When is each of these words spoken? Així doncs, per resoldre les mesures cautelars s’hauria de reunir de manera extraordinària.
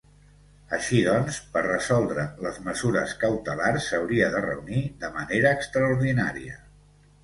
Així 0.77 1.01
doncs, 1.07 1.37
per 1.57 1.63
resoldre 1.65 2.25
les 2.47 2.59
mesures 2.71 3.15
cautelars 3.27 3.93
s’hauria 3.93 4.35
de 4.39 4.45
reunir 4.51 4.85
de 5.07 5.17
manera 5.23 5.57
extraordinària. 5.63 6.63